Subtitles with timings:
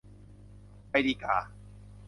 [0.89, 1.35] ไปดีก่า